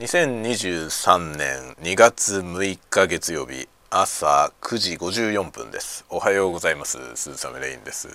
[0.00, 6.04] 2023年2月6日月曜日朝9時54分です。
[6.10, 6.98] おはようございます。
[7.14, 8.08] 鈴雨レインです、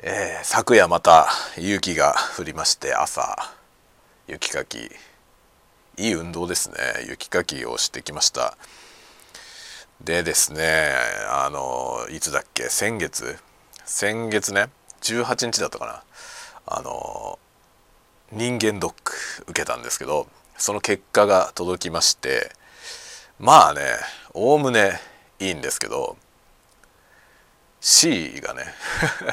[0.00, 3.54] えー、昨夜また雪が降りまして朝
[4.26, 4.90] 雪かき。
[5.96, 6.76] いい運動ですね。
[7.08, 8.58] 雪かきをしてきました。
[10.04, 10.92] でですね
[11.30, 12.64] あのいつだっけ？
[12.64, 13.38] 先月？
[13.86, 14.66] 先月ね
[15.00, 16.02] 18日だったかな。
[16.66, 17.38] あの
[18.32, 19.14] 人間ドック
[19.48, 20.26] 受けたんですけど
[20.56, 22.52] その結果が届きまして
[23.38, 23.80] まあね
[24.34, 25.00] おおむね
[25.38, 26.16] いいんですけど
[27.80, 28.64] C がね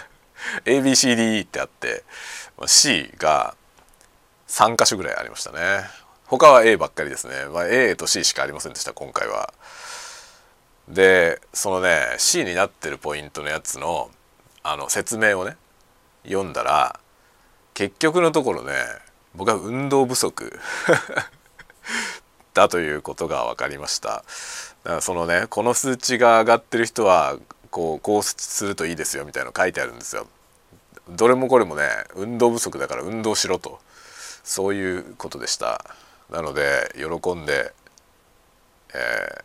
[0.66, 2.04] ABCDE ってあって
[2.68, 3.56] C が
[4.48, 5.58] 3箇所ぐらいありましたね。
[6.28, 9.54] 他は A ばっかりですね、まあ、A と C しかありませんでした今回は。
[10.88, 14.12] でそのね C になってるポイントのやつの
[14.64, 15.58] あの説明をね
[16.24, 17.00] 読んだら
[17.76, 18.74] 結局のところね
[19.36, 20.60] 僕は運動不足。
[22.54, 24.10] だということが分かりました。
[24.10, 24.24] だか
[24.86, 27.38] らそのねこの数値が上がってる人は
[27.70, 30.26] こうこうするといいですよみたいなの書いてあるんですよ。
[31.10, 33.80] どれもこれもね運動不足だから運動しろと。
[34.46, 35.84] そういうことでした。
[36.30, 37.74] なので喜んで、
[38.94, 39.44] え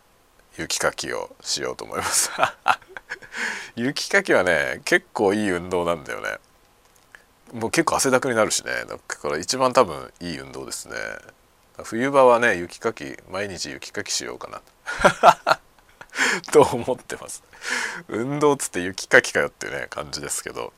[0.56, 2.30] ー、雪かきをしようと思います。
[3.74, 6.38] 雪かきはね結構いい運動なんだよね。
[7.52, 8.72] もう結構汗だくになるしね。
[8.88, 10.94] だから一番多分いい運動ですね。
[11.82, 15.60] 冬場はね雪かき毎日雪かきしようかな。
[16.52, 17.42] と思ってます。
[18.08, 20.72] 運動っつって雪かきかよっていうね感じですけど、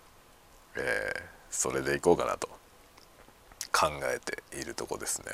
[0.77, 2.49] えー、それでいこうかなと
[3.73, 5.33] 考えているとこですね。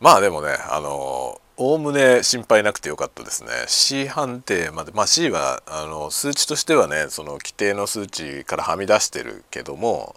[0.00, 3.50] まあでもねあのおおむね心配なくてよかったですね。
[3.66, 10.16] C 判定までまあ C はあの数値としてはねその規定の数値からはみ出してるけども、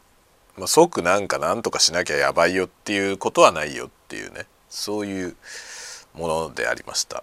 [0.57, 5.35] まあ、即なんかなんとかしなきゃやばいよっていうことはないよっていうねそういう
[6.13, 7.21] ものでありました。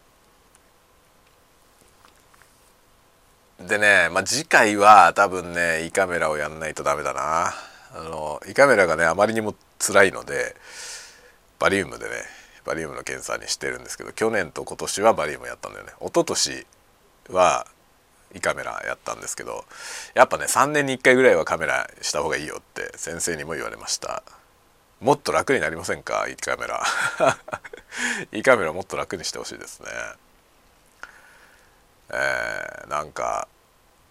[3.59, 7.54] でね、まあ、次回は多分ね胃カメラをやんないとダメだな。
[7.93, 10.56] あの胃カメラがねあまりにも辛いので
[11.59, 15.93] バリウムでねバリウムの検査にしてるんですけど去年と今年はバリウムやったんだよね。
[16.00, 16.66] 一昨年
[17.31, 17.66] は
[18.34, 19.65] 胃カメラやったんですけど
[20.15, 24.22] やっぱね3年に1回ぐらいはカメラした方がいいよって先生にも言われました。
[25.00, 26.28] もっと楽になりませんか？
[26.28, 26.84] 胃カメラ。
[28.32, 29.88] 胃カメラもっと楽にしてほしいですね。
[32.12, 33.49] えー、なんか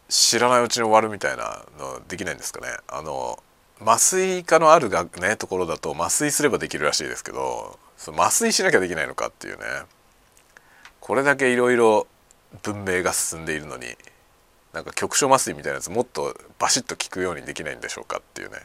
[0.07, 2.75] 知らないうちに終わるみたいなのできないんですかね。
[2.87, 3.41] あの
[3.81, 9.65] 麻酔科のあるがねところだと麻酔すればできるらしいですけどその麻酔しなきゃできないのかっていうね。
[11.01, 12.07] これだけいろいろ
[12.63, 13.85] 文明が進んでいるのに
[14.73, 18.57] なんか局所麻酔みたいなやつもっとバシッと効くようにできないんでしょうかっていうね。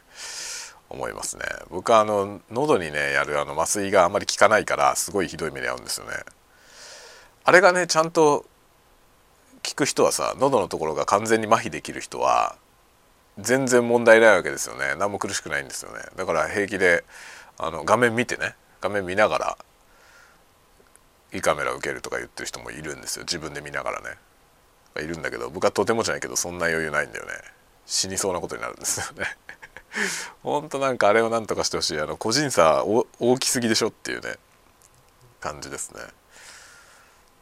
[0.88, 1.42] 思いますね。
[1.70, 6.12] 僕はあの喉にねやるあの麻酔があんまり効かないからすごいひどい目に遭うんですよね。
[7.44, 8.46] あれがねちゃんと
[9.66, 12.56] 効く人はさ喉のところが完全に麻痺できる人は
[13.38, 14.94] 全然問題ないわけですよね。
[14.96, 15.98] 何も苦しくないんですよね。
[16.16, 17.04] だから平気で
[17.58, 19.58] あの画面見てね画面見ながら
[21.32, 23.24] 胃カメラ受けるとか言ってる人もいるんですよ。
[23.24, 24.18] 自分で見ながらね。
[25.02, 27.32] いるんだけど僕はとてもじゃないけどそんな余裕ないんだよね。
[27.86, 29.24] 死にそうなことになるんですよね。
[30.42, 32.00] ほんとなんかあれを何とかしてほしい。
[32.00, 34.34] あの個人差大きすぎでしょっていうね
[35.40, 36.00] 感じですね。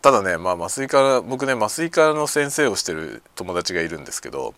[0.01, 4.55] ただねまあ麻酔科僕ね麻酔科の先生をしてる友達がいるんですけど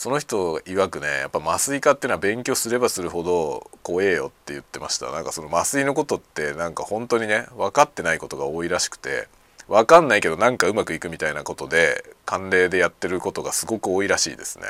[0.00, 5.10] その人曰くねやっぱ麻酔科っていうのは勉強すればするほど怖えよって言ってました。
[5.10, 9.28] なんかその麻酔のことってなんか本当にね分かってないことが多いらしくて
[9.68, 14.68] 分かんないけどなんかうまくいくみたいなことで慣例でやってることがすごく多いらしいですね。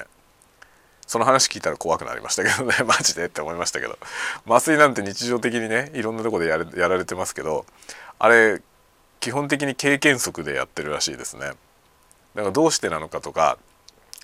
[1.06, 2.74] その話聞いたら怖くなりましたけどね。
[2.84, 3.96] マジでって思いましたけど。
[4.48, 7.66] 麻酔なんて日常的にねいろんなとこでややられてますけど
[8.18, 8.60] あれ
[9.20, 11.52] 基本的に経験則でやってるらしいですね。
[12.34, 13.58] だからどうしてなのかとか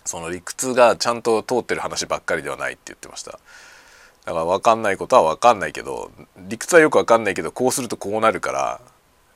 [0.06, 3.32] その理屈がちゃんと通ってる話ばっかりではないって言ってました。
[3.32, 8.80] だから分かんないことは分かんないけど理屈はよく分かんないけどこうするとこうなるから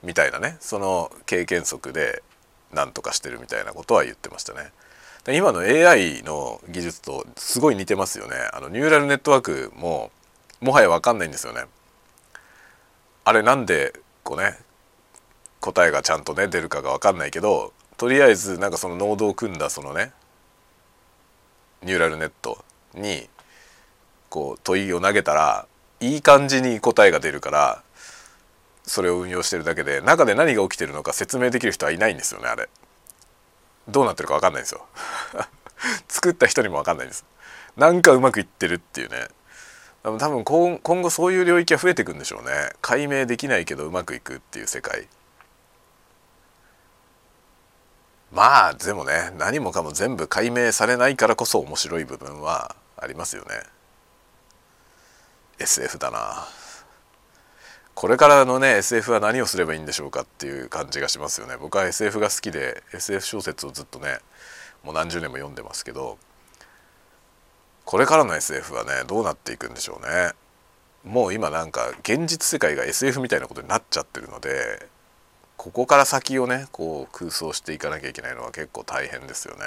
[0.02, 0.56] みたいなね。
[0.60, 2.22] その経験則で
[2.72, 4.72] 何とかしてるみたいなことは言ってましたね。
[5.28, 8.36] 今の AI の技術とすごい似てますよね。
[8.52, 10.10] あのニューラルネットワークも
[10.60, 11.64] もはや分かんないんですよね。
[13.24, 13.92] あれなんで
[14.24, 14.58] こうね
[15.60, 20.12] 答えがちゃんとね出るかが分かんないけどとりあえずなんかそのノードを組んだそのね
[21.82, 23.28] ニューラルネットに
[24.28, 25.66] こう問いを投げたら
[26.00, 27.82] いい感じに答えが出るから
[28.84, 32.68] それを運用してるだけで中で何が起きてるのか説明できる人はいないんですよねあれ。
[33.88, 34.84] どうなってるか分かんないんですよ。
[36.08, 37.24] 作った人にも分かんないんです。
[37.76, 39.28] なんかうまくいってるっていうね。
[40.02, 42.72] 多分今後そういう領域は増えていくんでしょうね。
[42.80, 45.06] 解明できないけどうまくいくっていう世界。
[48.32, 53.50] まあでもね何もかも全部解明されないからこそ面白い部分はありますよね。
[55.58, 56.46] SF だな。
[57.94, 61.56] これからのね SF は何をすればいいんでしょうかっていう感じがしますよね。
[61.58, 64.18] 僕は SF が好きで SF 小説をずっとね
[64.84, 66.16] もう何十年も読んでますけど
[67.84, 70.32] これからの SF はねどうなっていくんでしょうね。
[71.04, 74.86] もう今なんか現実世界が SF みたいなことになっちゃってるので
[75.60, 79.60] ここから先をねこう空想していかなきゃいけないのは結構大変ですよね。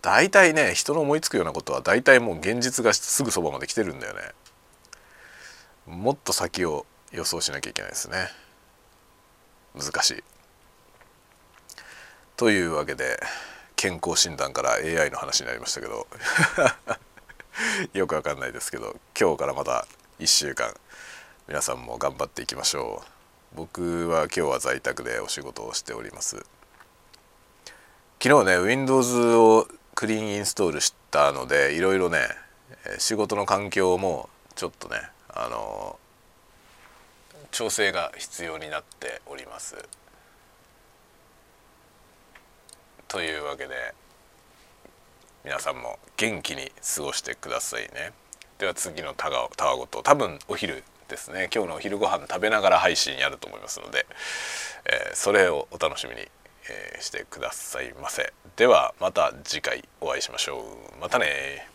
[0.00, 4.20] 大体ね人の思いつくようなことは大体もう現実がすぐそばまで来てるんだよね。
[5.88, 8.28] もっと先を予想しなきゃいけないですね。
[9.74, 10.24] 難しい。
[12.36, 13.18] というわけで
[13.74, 16.06] 健康診断から AI の話になりましたけど
[17.92, 19.84] よくわかんないですけど今日からまた
[20.20, 20.72] 1週間
[21.48, 23.21] 皆さんも頑張っていきましょう。
[23.54, 26.44] 僕は今日は在宅でお仕事をしております。
[28.22, 32.20] 昨日ね Windows をクリーンインストールしたのでいろいろね
[32.98, 34.96] 仕事の環境もちょっとね
[35.28, 35.98] あの
[37.50, 39.76] 調整が必要になっております。
[43.08, 43.92] というわけで
[45.44, 48.12] 皆さんも元気に過ごしてくださいね。
[48.58, 51.50] では次のたわごと多分お昼ですね。
[51.54, 54.06] 今日のお昼ご飯食べながら配信やると思いますので、
[54.86, 58.32] えー、それをお楽しみに、えー、してくださいませ。
[58.56, 60.60] ではまた次回お会いしましょ
[60.96, 61.00] う。
[61.00, 61.68] またね